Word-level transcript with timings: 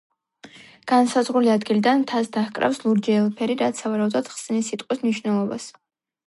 განსაზღვრული 0.91 1.51
ადგილიდან 1.55 2.01
მთას 2.03 2.31
დაჰკრავს 2.37 2.79
ლურჯი 2.85 3.15
ელფერი, 3.19 3.59
რაც 3.61 3.83
სავარაუდოდ 3.85 4.33
ხსნის 4.35 4.73
სიტყვის 4.73 5.05
მნიშვნელობას. 5.05 5.71